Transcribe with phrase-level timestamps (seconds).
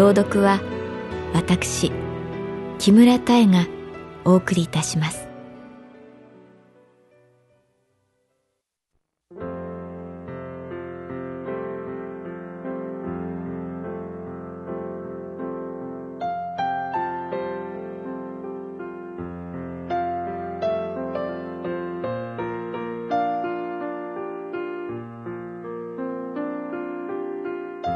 [0.00, 0.62] 朗読は
[1.34, 1.92] 私
[2.78, 3.66] 木村多江が
[4.24, 5.28] お送りいたします。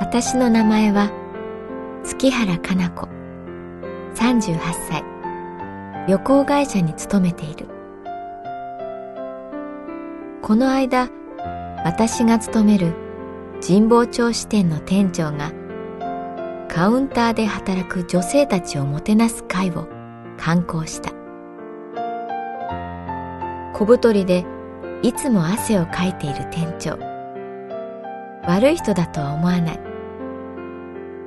[0.02, 1.23] 私の名前は
[2.04, 3.08] 月原かな子。
[4.14, 5.02] 38歳。
[6.06, 7.66] 旅行会社に勤めている。
[10.42, 11.08] この間
[11.82, 12.92] 私が勤める
[13.66, 15.50] 神保町支店の店長が
[16.68, 19.88] カウンターで働く女性たちをもてなす会を
[20.36, 21.10] 観光した。
[23.72, 24.44] 小太りで
[25.02, 26.98] いつも汗をかいている店長。
[28.46, 29.93] 悪い人だとは思わない。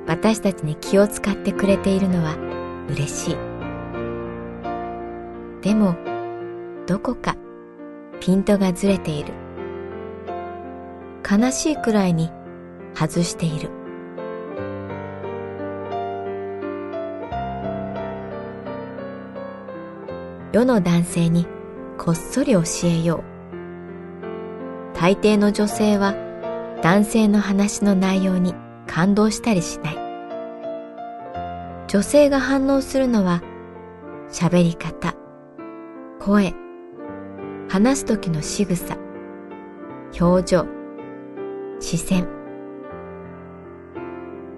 [0.08, 2.34] 私たちに気を使ってくれているのは
[2.88, 3.36] 嬉しい。
[5.60, 5.94] でも
[6.86, 7.36] どこか
[8.18, 9.34] ピントがずれている。
[11.30, 12.30] 悲しいくらいに
[12.94, 13.68] 外している。
[20.52, 21.46] 世の男性に
[21.98, 24.98] こっそり教えよう。
[24.98, 26.14] 大抵の女性は
[26.82, 28.54] 男性の話の内容に
[28.88, 29.98] 感動したりしない。
[31.86, 33.42] 女性が反応するのは
[34.30, 35.14] 喋り方
[36.18, 36.52] 声
[37.68, 38.96] 話す時の仕草
[40.20, 40.66] 表情
[41.80, 42.26] 視線。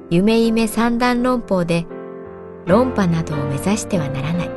[0.09, 1.87] 夢夢三段論法で
[2.67, 4.51] 論破などを目指してはならない。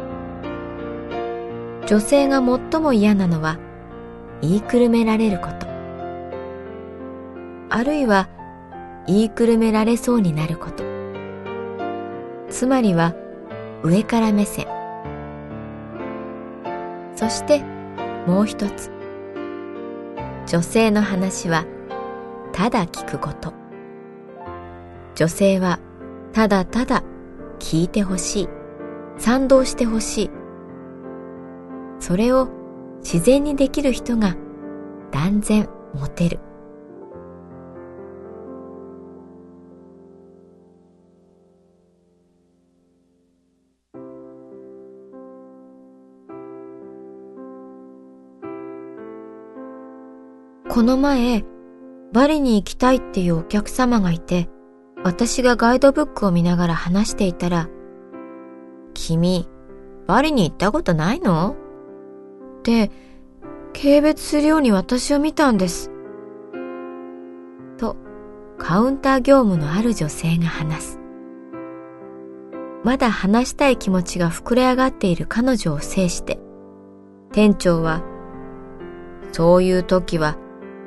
[1.86, 3.60] 女性が最も嫌なのは
[4.42, 5.68] 言いくるめられること。
[7.70, 8.30] あるいは
[9.06, 10.84] 言いくるめられそうになること。
[12.50, 13.16] つまりは
[13.84, 14.68] 上から目線。
[17.16, 17.64] そして
[18.28, 18.92] もう一つ。
[20.48, 21.66] 女性の話は
[22.52, 23.54] ただ聞くこと。
[25.16, 25.80] 女性は
[26.32, 27.04] ただただ
[27.60, 28.50] 聞いてほしい。
[29.18, 30.32] 賛同してほしい。
[32.00, 32.50] それを
[33.04, 34.36] 自然にできる人が
[35.12, 36.40] 断然モテる。
[50.74, 51.46] この前、
[52.14, 54.50] バリに行きたいっていうお客様がいて、
[55.04, 57.70] 私がガイドブックを見ながら話していたら、
[58.96, 59.48] 君、
[60.08, 61.56] バリに行ったことないの？
[62.58, 62.90] って、
[63.72, 65.92] 軽蔑するように私を見たんです。
[67.78, 67.96] と、
[68.58, 71.00] カウンター業務のある女性が話す。
[72.84, 76.40] まだ話したい気持ちが膨れ上がっている彼女を制して、
[77.32, 78.02] 店長は、
[79.34, 80.36] そういう時は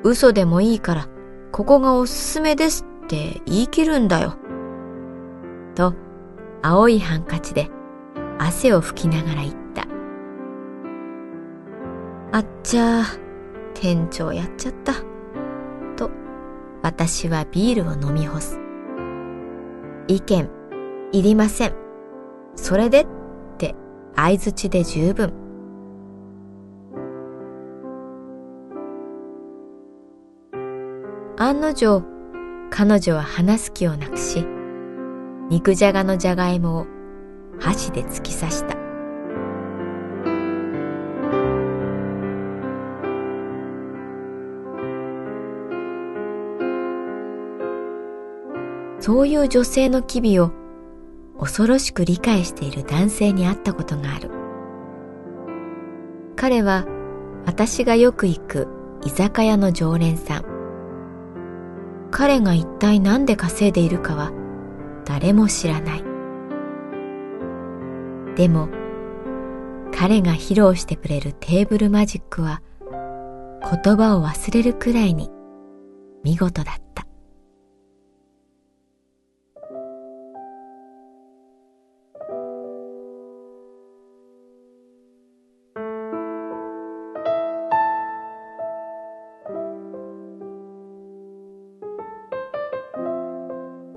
[0.09, 1.09] 嘘でもいいから、
[1.51, 4.37] ここがおすすめですって言い切るんだよ。
[5.75, 5.95] と、
[6.63, 7.69] 青いハンカチで
[8.39, 9.87] 汗を拭きながら言った。
[12.33, 13.05] あっちゃー、
[13.75, 14.95] 店長やっちゃった。
[15.97, 16.11] と、
[16.83, 18.61] 私はビールを飲み干す。
[20.07, 20.49] 意見、
[21.11, 21.75] いりません。
[22.55, 23.07] それでっ
[23.59, 23.75] て
[24.15, 25.46] 相づちで十分。
[31.47, 32.03] 案の定
[32.71, 34.45] 彼女は話す気をなくし
[35.49, 36.87] 肉じゃがのじゃがいもを
[37.61, 38.77] 箸で突き刺した
[49.01, 50.51] そういう女性の機微を
[51.39, 54.31] 恐ろしく理解している男性に会ったことがある。
[56.35, 56.87] 彼は
[57.45, 58.67] 私がよく行く
[59.05, 60.56] 居酒屋の常連さん。
[62.19, 64.33] 彼が一体何で稼いでいるかは
[65.05, 66.05] 誰も知らない。
[68.37, 68.71] でも
[69.95, 72.63] 彼が披露してくれるテーブルマジックは
[73.85, 75.31] 言葉を忘れるくらいに
[76.25, 76.86] 見事だった。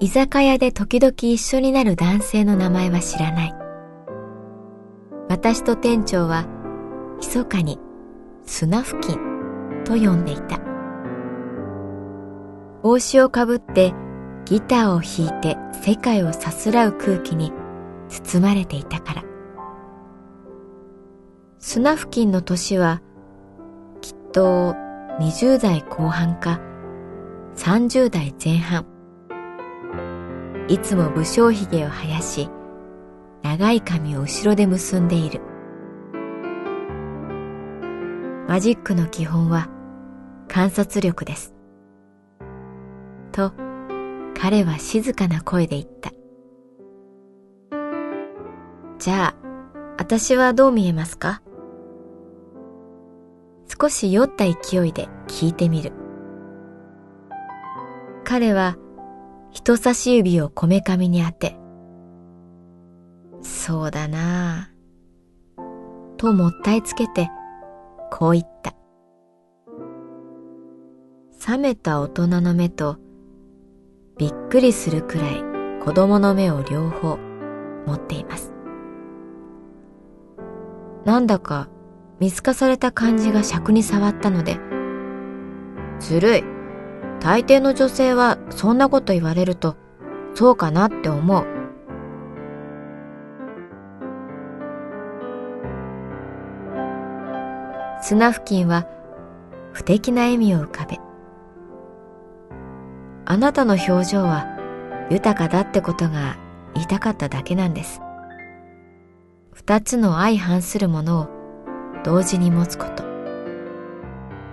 [0.01, 3.54] 居酒屋で時々一緒になる男性の名前は知らない。
[5.28, 6.48] 私と店長は
[7.19, 7.78] 密かに
[8.46, 9.19] 砂付近
[9.84, 10.60] と呼んでいた。
[12.81, 13.94] 帽子をかぶって
[14.46, 17.51] ギターを弾いて世界をさすらう空気に
[18.07, 19.24] 包まれていたから。
[21.60, 23.01] 砂付近の年は
[24.00, 24.75] きっと
[25.19, 26.62] 20代後半か
[27.57, 28.99] 30代前半。
[30.69, 32.48] いつも武将髭を生やし、
[33.42, 35.42] 長い髪を後ろで結んでいる。
[38.48, 39.68] マジックの基本は
[40.48, 41.56] 観察力です。
[43.31, 43.51] と、
[44.39, 46.12] 彼は静かな声で言った。
[49.00, 49.36] じゃあ、
[49.98, 51.42] 私はどう見えますか？
[53.81, 55.94] 少し酔った勢いで聞いてみる。
[58.24, 58.77] 彼は
[59.51, 61.57] 人差し指をこめかみに当て、
[63.42, 67.30] そうだなぁ、ともったいつけて、
[68.12, 68.75] こう言った。
[71.48, 72.98] 冷めた大人の目と、
[74.18, 75.44] びっくりするくらい
[75.84, 77.18] 子供の目を両方
[77.88, 78.54] 持っています。
[81.06, 81.69] なんだか
[82.19, 84.60] 見透かされた感じが尺に触ったので、
[86.00, 86.59] ずるい。
[87.19, 89.75] 大抵の女性はそんなこと言われると
[90.33, 91.45] そうかなって思う。
[98.01, 98.88] 砂付近は
[99.74, 100.98] 不敵な笑みを浮かべ。
[103.25, 104.48] あなたの表情は
[105.10, 106.38] 豊かだってことが
[106.74, 108.01] 言いたかっただけなんです。
[109.51, 111.27] 二つの相反するものを
[112.04, 113.04] 同時に持つこと。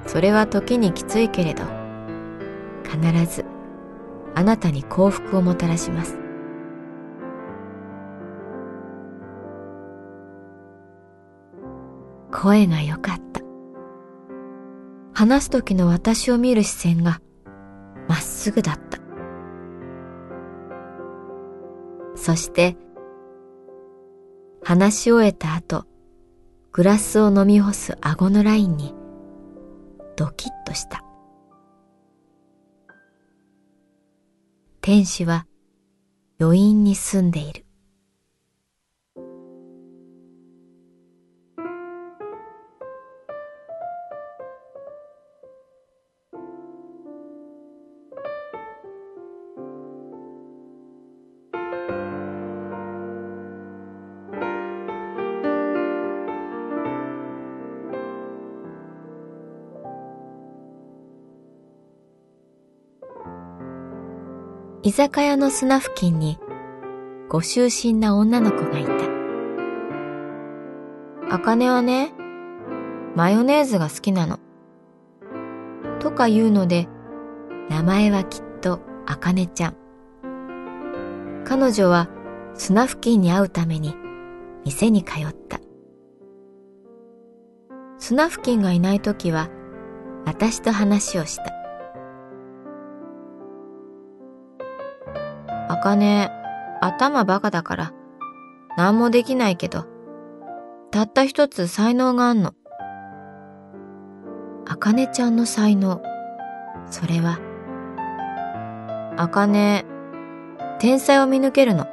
[0.07, 1.63] それは時にきついけれど、
[2.87, 3.45] 必ず
[4.35, 6.19] あなたに幸福をもたらします。
[12.31, 13.41] 声が良かった。
[15.15, 17.21] 話す時の私を見る視線が
[18.09, 18.99] まっすぐだった。
[22.15, 22.77] そして、
[24.63, 25.87] 話し終えた後、
[26.73, 28.95] グラスを飲み干す顎のラインに
[30.17, 31.06] ドキッとした。
[34.87, 35.49] 天使は
[36.39, 37.66] 余韻に住んでいる。
[64.87, 66.39] 居酒屋の砂付近に
[67.29, 68.93] ご就寝な女の子がいた。
[71.29, 72.13] あかねはね、
[73.17, 74.39] マヨネーズが好きなの。
[75.99, 76.87] とか言うので、
[77.69, 79.77] 名前はきっとあかねちゃん。
[81.45, 82.09] 彼女は
[82.55, 83.97] 砂付近に会うために
[84.65, 85.59] 店に通った。
[87.99, 89.49] 砂付近がいないときは
[90.25, 91.56] 私と話をした。
[95.87, 96.33] あかね、
[96.81, 97.93] 頭バカだから、
[98.77, 99.87] 何もできないけど、
[100.91, 102.55] たった一つ才能があんの。
[104.67, 106.03] あかねちゃんの才能。
[106.87, 107.39] それは、
[109.17, 109.87] あかね、
[110.81, 111.87] 天才を見抜けるの。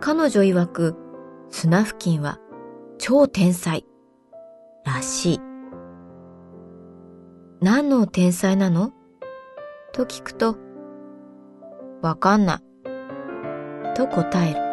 [0.00, 0.96] 彼女曰く、
[1.50, 2.38] 砂付近は
[2.96, 3.84] 超天才、
[4.86, 5.40] らしい。
[7.60, 8.92] 何の天才なの？
[9.92, 10.56] と聞くと、
[12.00, 13.96] わかんない。
[13.96, 14.68] と答える。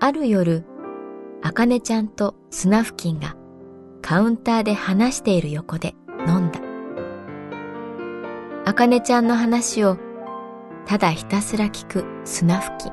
[0.00, 0.64] ある夜、
[1.42, 3.36] あかねちゃんとスナフキンが
[4.00, 5.94] カウンターで話している横で
[6.26, 6.60] 飲んだ。
[8.64, 9.98] あかねちゃんの話を
[10.88, 12.92] ただひたすら聞くスナフキン。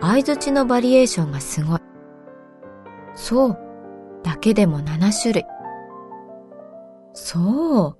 [0.00, 1.78] 相づちのバリエーションがすごい。
[3.14, 3.58] そう、
[4.24, 5.44] だけでも7種類。
[7.12, 7.98] そう、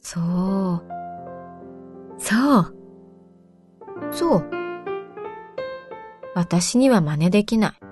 [0.00, 0.84] そう、
[2.16, 2.74] そう、
[4.10, 4.50] そう。
[6.34, 7.85] 私には真似できない。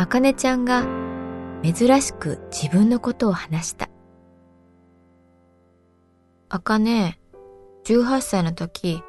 [0.00, 0.86] あかねちゃんが
[1.64, 3.90] 珍しく自分のことを話した。
[6.48, 7.18] あかね、
[7.84, 9.02] 18歳の時、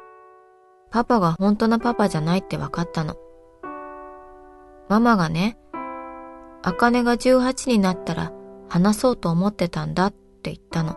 [0.90, 3.14] パパが本当のパパじゃないって分かったの。
[4.88, 5.58] ママがね、
[6.64, 8.32] あかねが18になったら
[8.68, 10.96] 話そうと思ってたんだって言ったの。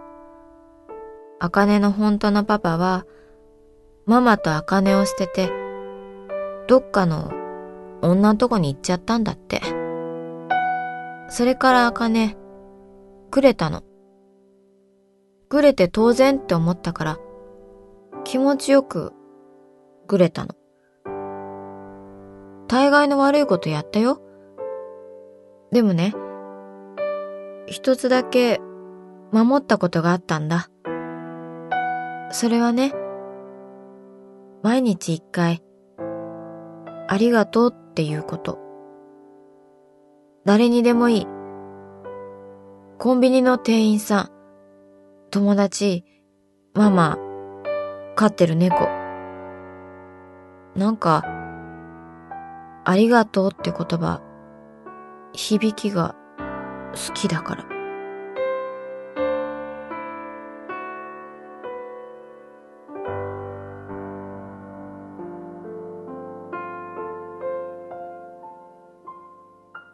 [1.39, 3.05] あかねの本当のパパは、
[4.07, 5.51] ママとあかねを捨てて、
[6.67, 7.31] どっかの
[8.01, 9.61] 女のとこに行っちゃったんだって。
[11.33, 12.37] それからあかね、
[13.31, 13.81] くれたの。
[15.49, 17.17] くれて当然って思ったから、
[18.23, 19.13] 気持ちよく、
[20.05, 20.53] くれたの。
[22.67, 24.21] 大概の悪いことやったよ。
[25.71, 26.13] でもね、
[27.65, 28.61] 一つだけ
[29.31, 30.69] 守ったことがあったんだ。
[32.29, 32.93] それはね、
[34.61, 35.63] 毎日一回、
[37.07, 38.62] ありがとうっていうこと。
[40.45, 41.27] 誰にでもいい。
[42.99, 44.29] コンビニの店員さん、
[45.31, 46.05] 友達、
[46.73, 47.17] ママ、
[48.15, 48.87] 飼ってる猫。
[50.75, 51.23] なんか、
[52.85, 54.21] ありがとうって言葉、
[55.31, 56.15] 響きが
[56.91, 57.72] 好きだから。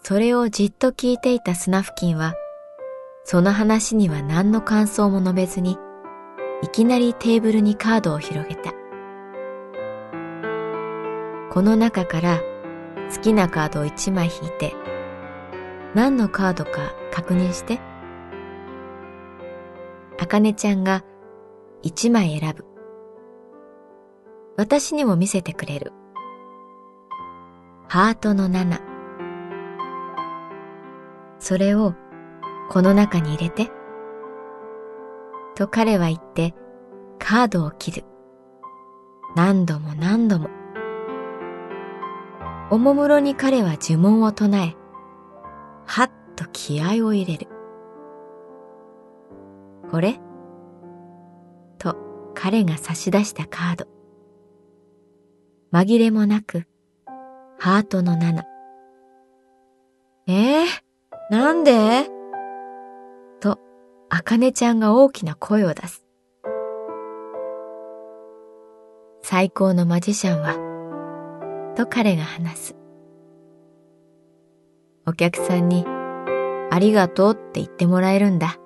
[0.09, 2.33] それをじっと聞いていたスナフキンは、
[3.25, 5.77] その話には何の感想も述べずに、
[6.63, 8.73] いきなりテーブルにカードを広げた。
[11.51, 12.41] この中から
[13.15, 14.73] 好きなカードを1枚引いて、
[15.93, 17.79] 何のカードか確認して。
[20.19, 21.03] あかねちゃんが
[21.83, 22.65] 1枚選ぶ。
[24.57, 25.93] 私にも見せてくれる。
[27.87, 28.88] ハートの7。
[31.39, 31.95] それを
[32.69, 33.71] この中に入れて。
[35.55, 36.53] と彼は言って
[37.17, 38.05] カードを切る。
[39.35, 40.49] 何度も何度も。
[42.71, 44.75] おもむろに彼は呪文を唱え、
[45.85, 47.47] はっと気合を入れる。
[49.89, 50.19] これ
[51.79, 51.97] と
[52.35, 53.87] 彼が差し出したカード。
[55.73, 56.65] 紛れもなく、
[57.57, 58.43] ハートの7。
[60.27, 60.67] ええー、
[61.29, 62.07] なんで？
[63.39, 63.59] と、
[64.09, 66.03] あかねちゃんが大きな声を出す。
[69.21, 70.55] 最高のマジシャンは、
[71.75, 72.75] と彼が話す。
[75.05, 75.85] お客さんに
[76.71, 78.57] ありがとうって言ってもらえるんだ。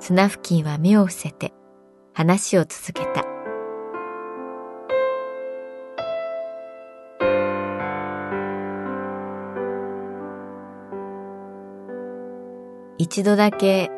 [0.00, 1.52] スナフキンは目を伏せて
[2.14, 3.26] 話を続けた。
[12.98, 13.90] 一度だけ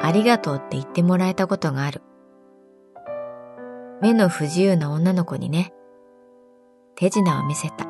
[0.00, 2.02] ありがとうって言ってもらえたことがある。
[4.00, 5.72] 目の不自由な女の子にね、
[6.94, 7.86] 手品を見せた。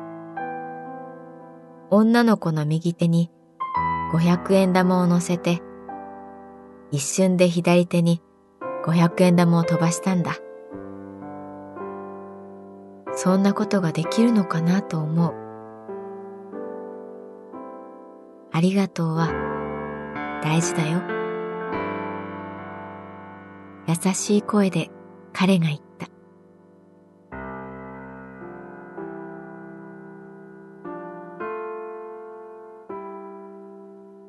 [1.91, 3.31] 女の子の右手に
[4.11, 5.61] 500円玉を乗せて、
[6.91, 8.23] 一瞬で左手に
[8.85, 10.33] 500円玉を飛ばしたんだ。
[13.13, 15.33] そんなことができるのかなと思う。
[18.51, 19.48] ありがとうは
[20.41, 21.01] 大事だよ。
[23.87, 24.89] 優しい声で
[25.33, 26.07] 彼が言った。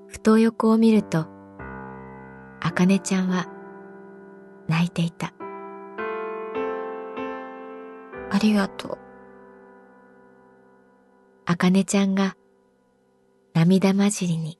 [0.08, 1.26] ふと横を見ると、
[2.60, 3.46] あかねちゃんは
[4.68, 5.32] 泣いていた。
[8.30, 8.98] ありがとう。
[11.46, 12.36] あかねちゃんが
[13.54, 14.59] 涙まじりに